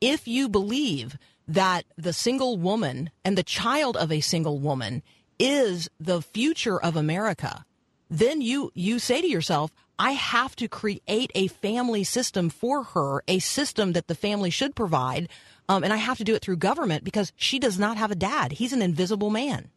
[0.00, 5.02] If you believe that the single woman and the child of a single woman
[5.38, 7.64] is the future of America,
[8.08, 13.22] then you you say to yourself, I have to create a family system for her,
[13.28, 15.28] a system that the family should provide,
[15.68, 18.16] um, and I have to do it through government because she does not have a
[18.16, 18.52] dad.
[18.52, 19.68] He's an invisible man.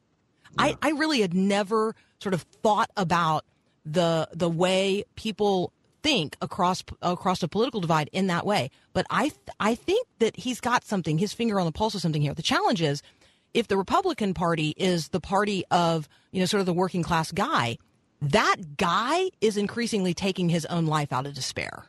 [0.57, 0.65] Yeah.
[0.65, 3.45] I, I really had never sort of thought about
[3.85, 5.71] the the way people
[6.03, 8.69] think across across the political divide in that way.
[8.93, 12.01] But I th- I think that he's got something, his finger on the pulse of
[12.01, 12.33] something here.
[12.33, 13.01] The challenge is
[13.53, 17.31] if the Republican Party is the party of you know sort of the working class
[17.31, 17.77] guy,
[18.21, 21.85] that guy is increasingly taking his own life out of despair.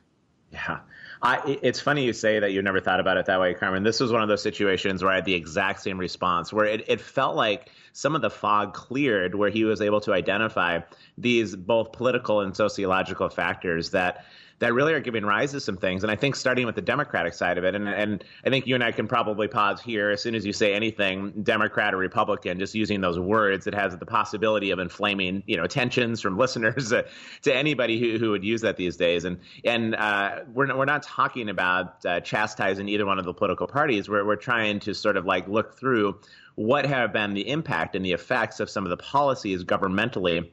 [0.52, 0.80] Yeah.
[1.20, 3.82] I, it's funny you say that you never thought about it that way, Carmen.
[3.82, 6.84] This was one of those situations where I had the exact same response, where it,
[6.88, 10.80] it felt like some of the fog cleared, where he was able to identify
[11.16, 14.24] these both political and sociological factors that
[14.60, 16.02] that really are giving rise to some things.
[16.02, 18.74] And I think starting with the Democratic side of it, and, and I think you
[18.74, 22.58] and I can probably pause here as soon as you say anything, Democrat or Republican,
[22.58, 26.88] just using those words, it has the possibility of inflaming, you know, tensions from listeners
[26.90, 27.06] to,
[27.42, 29.24] to anybody who, who would use that these days.
[29.24, 33.66] And and uh, we're we're not talking about uh, chastising either one of the political
[33.66, 34.08] parties.
[34.08, 36.18] We're we're trying to sort of like look through
[36.56, 40.50] what have been the impact and the effects of some of the policies governmentally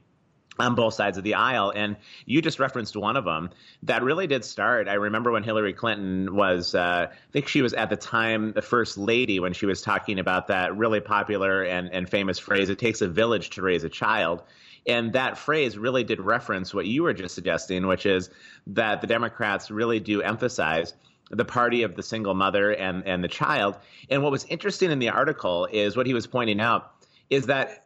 [0.59, 1.71] on both sides of the aisle.
[1.75, 3.49] And you just referenced one of them
[3.83, 4.87] that really did start.
[4.87, 8.61] I remember when Hillary Clinton was, uh, I think she was at the time the
[8.61, 12.79] first lady when she was talking about that really popular and, and famous phrase, it
[12.79, 14.43] takes a village to raise a child.
[14.87, 18.29] And that phrase really did reference what you were just suggesting, which is
[18.67, 20.93] that the Democrats really do emphasize
[21.31, 23.77] the party of the single mother and, and the child.
[24.09, 26.91] And what was interesting in the article is what he was pointing out
[27.31, 27.84] is that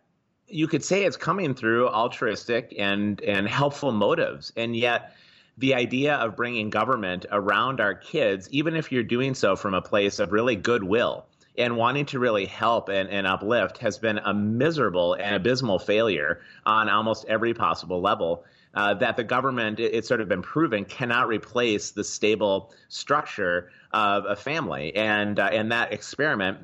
[0.50, 5.16] you could say it's coming through altruistic and and helpful motives, and yet
[5.58, 9.82] the idea of bringing government around our kids, even if you're doing so from a
[9.82, 11.26] place of really goodwill
[11.58, 16.40] and wanting to really help and, and uplift, has been a miserable and abysmal failure
[16.66, 18.46] on almost every possible level.
[18.74, 23.72] Uh, that the government, it, it's sort of been proven, cannot replace the stable structure
[23.92, 26.60] of a family, and uh, and that experiment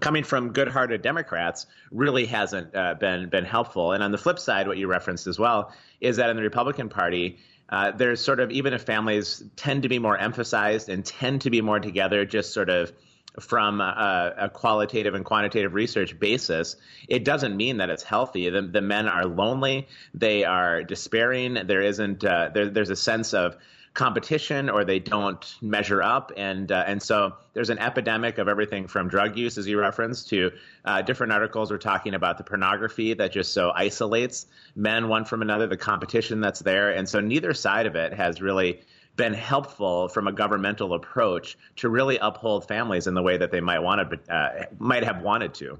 [0.00, 3.92] coming from good-hearted Democrats really hasn't uh, been been helpful.
[3.92, 6.88] And on the flip side, what you referenced as well is that in the Republican
[6.88, 11.42] Party, uh, there's sort of even if families tend to be more emphasized and tend
[11.42, 12.92] to be more together, just sort of
[13.40, 16.76] from a, a, qualitative and quantitative research basis,
[17.08, 18.48] it doesn't mean that it's healthy.
[18.48, 21.58] The, the men are lonely, they are despairing.
[21.66, 23.56] There isn't uh, there, there's a sense of
[23.94, 26.32] competition or they don't measure up.
[26.36, 30.28] And uh, and so there's an epidemic of everything from drug use as you referenced
[30.30, 30.50] to
[30.84, 35.42] uh, different articles we're talking about the pornography that just so isolates men one from
[35.42, 36.90] another the competition that's there.
[36.90, 38.80] And so neither side of it has really
[39.16, 43.60] been helpful from a governmental approach to really uphold families in the way that they
[43.60, 45.78] might want to uh, might have wanted to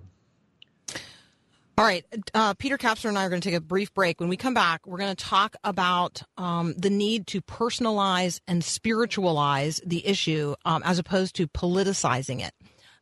[1.77, 2.05] all right.
[2.33, 4.21] Uh, Peter Kapsner and I are going to take a brief break.
[4.21, 8.63] When we come back, we're going to talk about um, the need to personalize and
[8.63, 12.53] spiritualize the issue um, as opposed to politicizing it.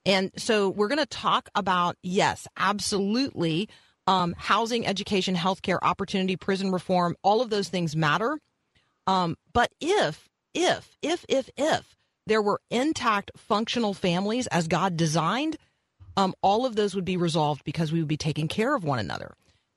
[0.07, 3.69] And so we're going to talk about, yes, absolutely,
[4.07, 8.39] um, housing, education, healthcare, opportunity, prison reform, all of those things matter.
[9.07, 11.95] Um, but if, if, if, if, if
[12.27, 15.59] there were intact, functional families as God designed–
[16.17, 18.99] um, all of those would be resolved because we would be taking care of one
[18.99, 19.35] another.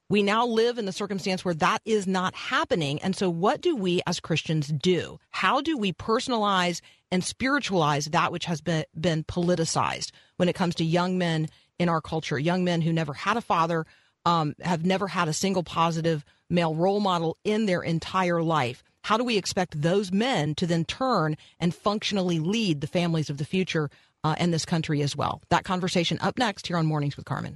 [0.07, 3.01] We now live in the circumstance where that is not happening.
[3.01, 5.17] And so, what do we as Christians do?
[5.31, 10.75] How do we personalize and spiritualize that which has been, been politicized when it comes
[10.75, 11.47] to young men
[11.79, 12.37] in our culture?
[12.37, 13.87] Young men who never had a father,
[14.25, 18.83] um, have never had a single positive male role model in their entire life.
[19.03, 23.37] How do we expect those men to then turn and functionally lead the families of
[23.37, 23.89] the future
[24.25, 25.39] uh, and this country as well.
[25.49, 27.53] That conversation up next here on Mornings with Carmen.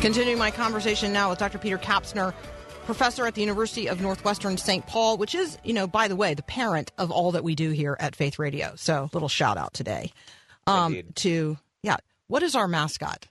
[0.00, 1.58] Continuing my conversation now with Dr.
[1.58, 2.32] Peter Kapsner,
[2.88, 4.86] professor at the University of Northwestern St.
[4.86, 7.68] Paul, which is, you know, by the way, the parent of all that we do
[7.68, 8.72] here at Faith Radio.
[8.76, 10.10] So, little shout out today
[10.66, 11.96] um, to, yeah,
[12.28, 13.26] what is our mascot?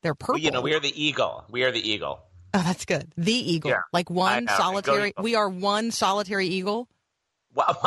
[0.00, 0.38] They're purple.
[0.40, 1.44] You know, we are the eagle.
[1.50, 2.20] We are the eagle.
[2.54, 3.12] Oh, that's good.
[3.18, 3.72] The eagle.
[3.72, 3.82] Yeah.
[3.92, 5.12] Like one solitary.
[5.20, 6.88] We are one solitary eagle.
[7.54, 7.78] Well,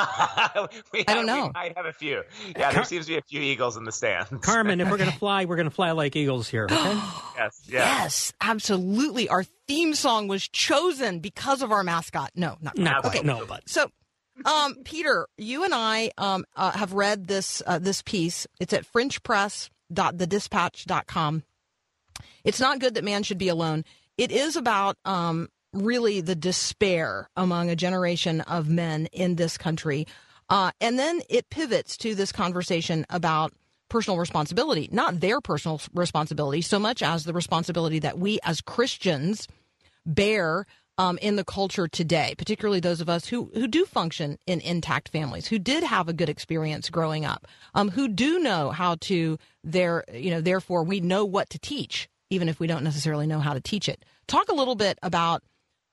[0.93, 1.47] we have, I don't know.
[1.47, 2.21] We might have a few.
[2.55, 4.29] Yeah, there seems to be a few eagles in the stands.
[4.41, 6.65] Carmen, if we're going to fly, we're going to fly like eagles here.
[6.65, 6.75] Okay?
[6.77, 9.27] yes, yes, yes, absolutely.
[9.29, 12.31] Our theme song was chosen because of our mascot.
[12.35, 13.21] No, not not okay.
[13.21, 13.89] No, but so.
[14.43, 18.47] Um, Peter, you and I um, uh, have read this uh, this piece.
[18.59, 21.43] It's at FrenchPress.thedispatch.com.
[22.43, 23.85] It's not good that man should be alone.
[24.17, 30.07] It is about um, really the despair among a generation of men in this country.
[30.49, 33.53] Uh, and then it pivots to this conversation about
[33.89, 39.47] personal responsibility, not their personal responsibility so much as the responsibility that we as Christians
[40.05, 40.65] bear
[40.97, 45.09] um, in the culture today, particularly those of us who, who do function in intact
[45.09, 49.37] families, who did have a good experience growing up, um, who do know how to,
[49.63, 53.39] there, you know, therefore we know what to teach, even if we don't necessarily know
[53.39, 54.05] how to teach it.
[54.27, 55.43] Talk a little bit about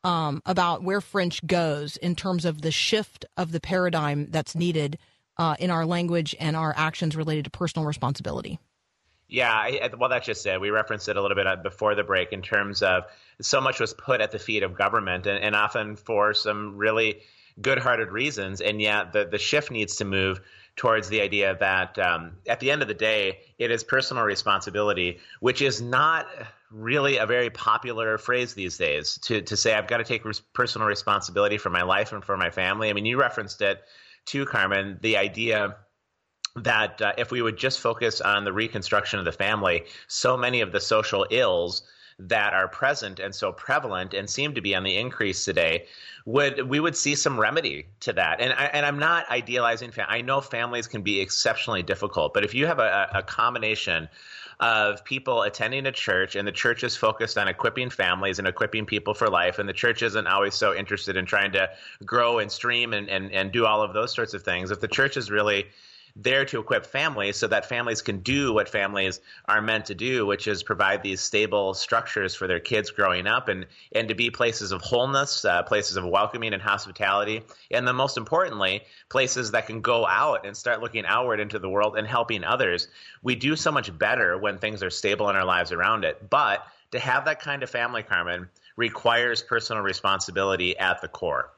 [0.04, 4.98] um, about where French goes in terms of the shift of the paradigm that's needed
[5.38, 8.58] uh, in our language and our actions related to personal responsibility.
[9.28, 10.60] Yeah, I, well, that's just it.
[10.60, 13.04] We referenced it a little bit uh, before the break in terms of
[13.40, 17.20] so much was put at the feet of government, and, and often for some really
[17.60, 20.40] good-hearted reasons, and yet the the shift needs to move
[20.76, 25.18] towards the idea that um, at the end of the day, it is personal responsibility,
[25.40, 26.26] which is not
[26.70, 30.40] really a very popular phrase these days to, to say I've got to take res-
[30.40, 32.88] personal responsibility for my life and for my family.
[32.88, 33.82] I mean, you referenced it
[34.24, 35.76] too, Carmen, the idea
[36.56, 40.60] that uh, if we would just focus on the reconstruction of the family, so many
[40.60, 41.82] of the social ills
[42.18, 45.86] that are present and so prevalent and seem to be on the increase today
[46.24, 50.22] would we would see some remedy to that and I, and I'm not idealizing I
[50.22, 54.08] know families can be exceptionally difficult but if you have a, a combination
[54.62, 58.86] of people attending a church, and the church is focused on equipping families and equipping
[58.86, 59.58] people for life.
[59.58, 61.68] And the church isn't always so interested in trying to
[62.04, 64.70] grow and stream and, and, and do all of those sorts of things.
[64.70, 65.66] If the church is really
[66.14, 70.26] there to equip families so that families can do what families are meant to do,
[70.26, 74.30] which is provide these stable structures for their kids growing up and, and to be
[74.30, 77.42] places of wholeness, uh, places of welcoming and hospitality.
[77.70, 81.68] And then, most importantly, places that can go out and start looking outward into the
[81.68, 82.88] world and helping others.
[83.22, 86.28] We do so much better when things are stable in our lives around it.
[86.28, 91.50] But to have that kind of family, Carmen, requires personal responsibility at the core.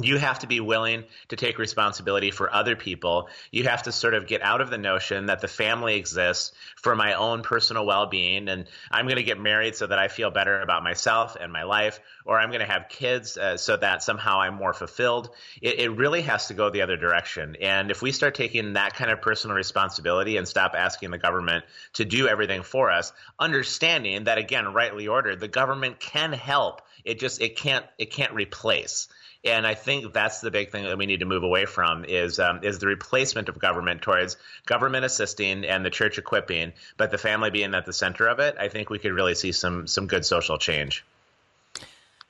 [0.00, 3.28] You have to be willing to take responsibility for other people.
[3.50, 6.94] You have to sort of get out of the notion that the family exists for
[6.94, 10.30] my own personal well being and I'm going to get married so that I feel
[10.30, 14.04] better about myself and my life, or I'm going to have kids uh, so that
[14.04, 15.30] somehow I'm more fulfilled.
[15.60, 17.56] It, it really has to go the other direction.
[17.60, 21.64] And if we start taking that kind of personal responsibility and stop asking the government
[21.94, 26.82] to do everything for us, understanding that, again, rightly ordered, the government can help.
[27.04, 29.08] It just, it can't, it can't replace.
[29.44, 32.38] And I think that's the big thing that we need to move away from is
[32.38, 34.36] um, is the replacement of government towards
[34.66, 38.56] government assisting and the church equipping, but the family being at the center of it.
[38.58, 41.04] I think we could really see some some good social change.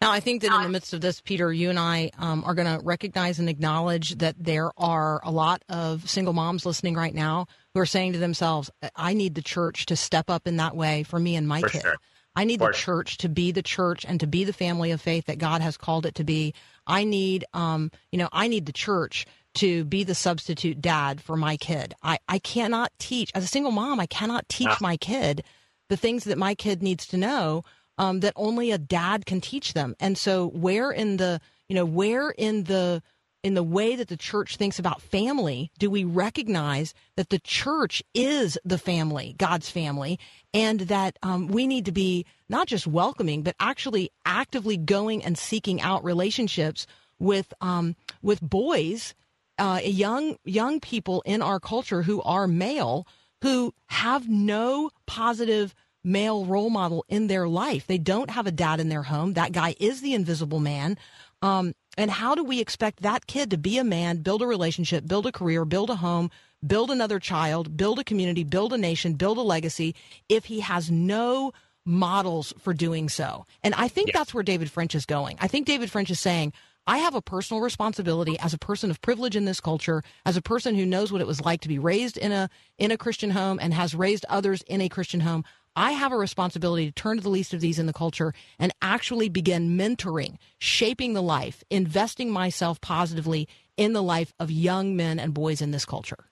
[0.01, 2.55] Now, I think that in the midst of this, Peter, you and I um, are
[2.55, 7.15] going to recognize and acknowledge that there are a lot of single moms listening right
[7.15, 10.75] now who are saying to themselves, I need the church to step up in that
[10.75, 11.83] way for me and my For kid.
[11.83, 11.97] sure.
[12.35, 12.95] I need For the sure.
[12.97, 15.77] church to be the church and to be the family of faith that God has
[15.77, 16.55] called it to be.
[16.91, 21.37] I need, um, you know, I need the church to be the substitute dad for
[21.37, 21.95] my kid.
[22.03, 24.79] I, I cannot teach, as a single mom, I cannot teach Ah.
[24.81, 25.45] my kid
[25.89, 27.65] the things that my kid needs to know
[27.99, 29.95] um, that only a dad can teach them.
[30.01, 33.03] And so, where in the, you know, where in the,
[33.43, 38.03] in the way that the church thinks about family, do we recognize that the church
[38.15, 40.19] is the family, God's family,
[40.53, 45.39] and that um, we need to be not just welcoming, but actually actively going and
[45.39, 46.87] seeking out relationships
[47.19, 49.15] with um, with boys,
[49.59, 53.07] uh, young young people in our culture who are male
[53.43, 57.87] who have no positive male role model in their life.
[57.87, 59.35] They don't have a dad in their home.
[59.35, 60.97] That guy is the invisible man.
[61.43, 65.07] Um, and how do we expect that kid to be a man, build a relationship,
[65.07, 66.31] build a career, build a home,
[66.67, 69.95] build another child, build a community, build a nation, build a legacy
[70.29, 71.53] if he has no
[71.85, 73.47] models for doing so?
[73.63, 75.37] And I think that's where David French is going.
[75.41, 76.53] I think David French is saying,
[76.87, 80.43] I have a personal responsibility as a person of privilege in this culture, as a
[80.43, 83.31] person who knows what it was like to be raised in a in a Christian
[83.31, 85.45] home and has raised others in a Christian home.
[85.77, 88.73] I have a responsibility to turn to the least of these in the culture and
[88.83, 95.21] actually begin mentoring, shaping the life, investing myself positively in the life of young men
[95.21, 96.30] and boys in this culture.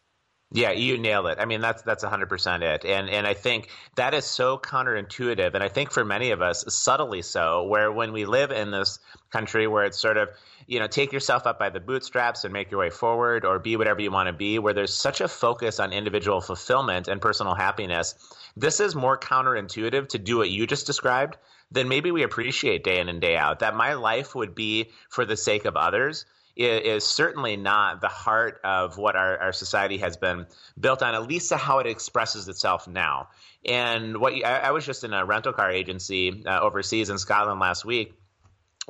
[0.50, 1.38] Yeah, you nailed it.
[1.38, 2.84] I mean, that's that's 100% it.
[2.86, 6.64] And and I think that is so counterintuitive and I think for many of us
[6.74, 8.98] subtly so where when we live in this
[9.30, 10.30] country where it's sort of,
[10.66, 13.76] you know, take yourself up by the bootstraps and make your way forward or be
[13.76, 17.54] whatever you want to be where there's such a focus on individual fulfillment and personal
[17.54, 18.14] happiness.
[18.56, 21.36] This is more counterintuitive to do what you just described
[21.70, 23.58] than maybe we appreciate day in and day out.
[23.58, 26.24] That my life would be for the sake of others
[26.58, 30.46] is certainly not the heart of what our, our society has been
[30.78, 33.28] built on, at least to how it expresses itself now.
[33.64, 37.18] And what you, I, I was just in a rental car agency uh, overseas in
[37.18, 38.14] Scotland last week.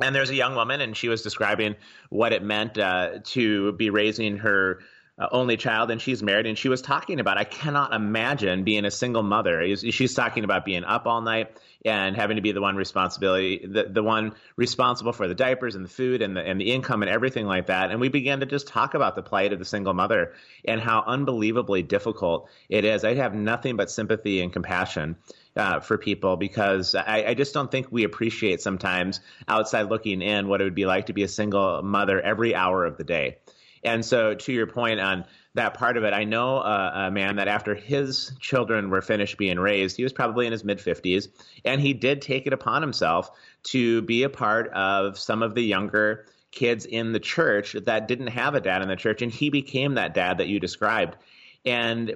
[0.01, 1.75] And there's a young woman, and she was describing
[2.09, 4.81] what it meant uh, to be raising her
[5.19, 6.47] uh, only child, and she's married.
[6.47, 9.77] And she was talking about, I cannot imagine being a single mother.
[9.77, 13.85] She's talking about being up all night and having to be the one responsibility, the,
[13.85, 17.11] the one responsible for the diapers and the food and the, and the income and
[17.11, 17.91] everything like that.
[17.91, 21.03] And we began to just talk about the plight of the single mother and how
[21.07, 23.05] unbelievably difficult it is.
[23.05, 25.17] I have nothing but sympathy and compassion.
[25.57, 30.47] Uh, for people because I, I just don't think we appreciate sometimes outside looking in
[30.47, 33.39] what it would be like to be a single mother every hour of the day.
[33.85, 35.25] And so, to your point on
[35.55, 39.39] that part of it, I know uh, a man that after his children were finished
[39.39, 41.29] being raised, he was probably in his mid 50s,
[41.65, 43.31] and he did take it upon himself
[43.65, 48.29] to be a part of some of the younger kids in the church that didn't
[48.29, 51.17] have a dad in the church, and he became that dad that you described.
[51.65, 52.15] And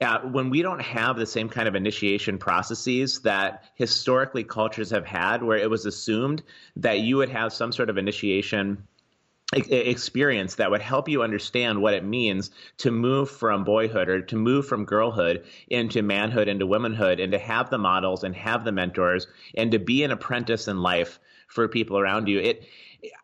[0.00, 5.06] uh, when we don't have the same kind of initiation processes that historically cultures have
[5.06, 6.42] had, where it was assumed
[6.76, 8.86] that you would have some sort of initiation
[9.54, 14.36] experience that would help you understand what it means to move from boyhood or to
[14.36, 18.72] move from girlhood into manhood, into womanhood, and to have the models and have the
[18.72, 22.40] mentors and to be an apprentice in life for people around you.
[22.40, 22.68] It,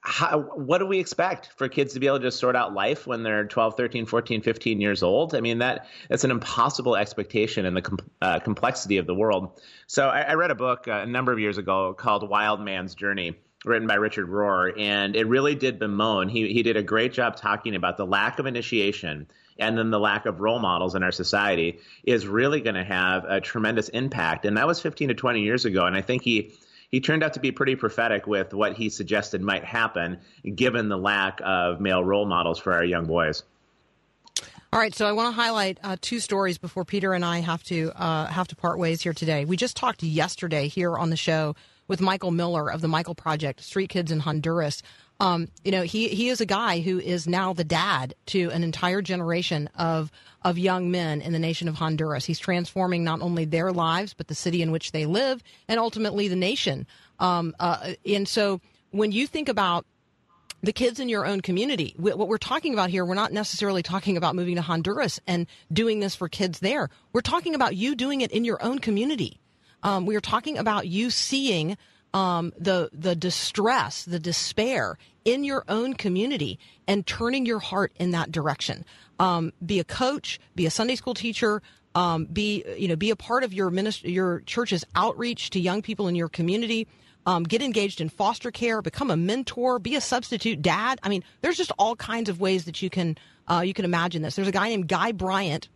[0.02, 3.06] how, what do we expect for kids to be able to just sort out life
[3.06, 5.34] when they're 12, 13, 14, 15 years old?
[5.34, 9.60] I mean, that that's an impossible expectation in the com- uh, complexity of the world.
[9.86, 12.94] So I, I read a book uh, a number of years ago called Wild Man's
[12.94, 16.28] Journey written by Richard Rohr, and it really did bemoan.
[16.28, 19.26] He he did a great job talking about the lack of initiation
[19.60, 23.24] and then the lack of role models in our society is really going to have
[23.24, 24.46] a tremendous impact.
[24.46, 26.54] And that was 15 to 20 years ago, and I think he
[26.90, 30.18] he turned out to be pretty prophetic with what he suggested might happen
[30.56, 33.44] given the lack of male role models for our young boys.
[34.72, 37.62] All right, so I want to highlight uh, two stories before Peter and I have
[37.64, 39.44] to uh, have to part ways here today.
[39.44, 41.54] We just talked yesterday here on the show
[41.90, 44.80] with Michael Miller of the Micah Project, Street Kids in Honduras.
[45.18, 48.62] Um, you know, he he is a guy who is now the dad to an
[48.62, 50.12] entire generation of
[50.42, 52.24] of young men in the nation of Honduras.
[52.24, 56.28] He's transforming not only their lives but the city in which they live and ultimately
[56.28, 56.86] the nation.
[57.18, 58.60] Um, uh, and so
[58.92, 59.84] when you think about
[60.62, 61.94] the kids in your own community.
[61.96, 66.00] What we're talking about here, we're not necessarily talking about moving to Honduras and doing
[66.00, 66.90] this for kids there.
[67.14, 69.39] We're talking about you doing it in your own community.
[69.82, 71.76] Um, we are talking about you seeing
[72.12, 78.10] um, the the distress, the despair in your own community, and turning your heart in
[78.12, 78.84] that direction.
[79.18, 81.62] Um, be a coach, be a Sunday school teacher,
[81.94, 85.82] um, be you know be a part of your ministry, your church's outreach to young
[85.82, 86.86] people in your community.
[87.26, 90.98] Um, get engaged in foster care, become a mentor, be a substitute dad.
[91.02, 94.22] I mean, there's just all kinds of ways that you can uh, you can imagine
[94.22, 94.36] this.
[94.36, 95.68] There's a guy named Guy Bryant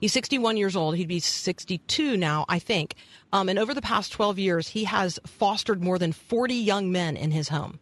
[0.00, 0.96] He's 61 years old.
[0.96, 2.94] He'd be 62 now, I think.
[3.32, 7.16] Um, and over the past 12 years, he has fostered more than 40 young men
[7.16, 7.78] in his home.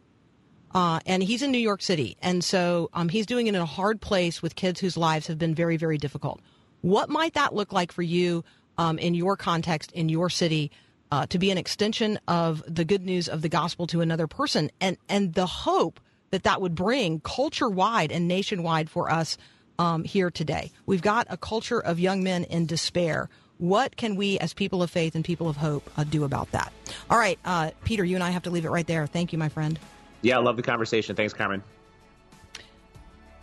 [0.73, 2.17] Uh, and he's in New York City.
[2.21, 5.37] And so um, he's doing it in a hard place with kids whose lives have
[5.37, 6.41] been very, very difficult.
[6.81, 8.43] What might that look like for you
[8.77, 10.71] um, in your context, in your city,
[11.11, 14.69] uh, to be an extension of the good news of the gospel to another person?
[14.81, 15.99] And, and the hope
[16.31, 19.37] that that would bring culture wide and nationwide for us
[19.79, 20.71] um, here today.
[20.85, 23.29] We've got a culture of young men in despair.
[23.57, 26.73] What can we, as people of faith and people of hope, uh, do about that?
[27.09, 29.07] All right, uh, Peter, you and I have to leave it right there.
[29.07, 29.79] Thank you, my friend.
[30.21, 31.15] Yeah, I love the conversation.
[31.15, 31.63] Thanks, Carmen.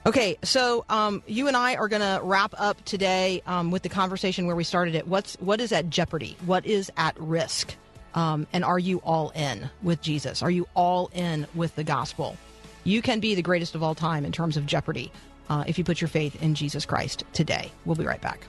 [0.05, 3.89] Okay, so um, you and I are going to wrap up today um, with the
[3.89, 5.07] conversation where we started it.
[5.07, 6.37] What's what is at jeopardy?
[6.45, 7.77] What is at risk?
[8.15, 10.43] Um, and are you all in with Jesus?
[10.43, 12.37] Are you all in with the gospel?
[12.85, 15.13] You can be the greatest of all time in terms of jeopardy
[15.53, 17.71] uh, if you put your faith in Jesus Christ today.
[17.85, 18.47] We'll be right back.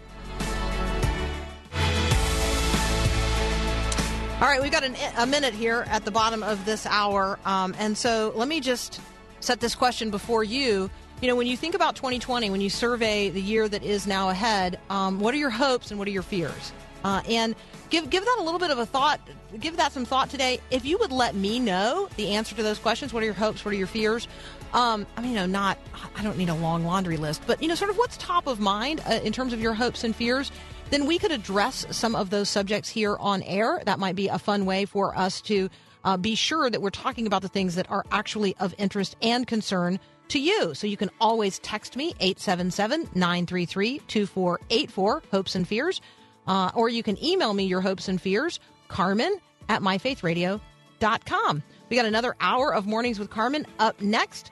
[4.41, 7.39] All right, we've got an, a minute here at the bottom of this hour.
[7.45, 9.01] Um, and so let me just
[9.41, 10.89] set this question before you.
[11.21, 14.29] You know, when you think about 2020, when you survey the year that is now
[14.29, 16.73] ahead, um, what are your hopes and what are your fears?
[17.03, 17.55] Uh, and
[17.89, 19.19] give give that a little bit of a thought.
[19.59, 20.59] Give that some thought today.
[20.71, 23.63] If you would let me know the answer to those questions, what are your hopes?
[23.63, 24.27] What are your fears?
[24.73, 25.77] Um, I mean, you know, not,
[26.15, 28.59] I don't need a long laundry list, but, you know, sort of what's top of
[28.59, 30.51] mind uh, in terms of your hopes and fears,
[30.89, 33.81] then we could address some of those subjects here on air.
[33.85, 35.69] That might be a fun way for us to
[36.03, 39.47] uh, be sure that we're talking about the things that are actually of interest and
[39.47, 39.99] concern
[40.29, 40.73] to you.
[40.73, 46.01] So you can always text me, 877 933 2484, hopes and fears.
[46.47, 51.63] Uh, or you can email me your hopes and fears, Carmen at myfaithradio.com.
[51.89, 54.51] We got another hour of Mornings with Carmen up next.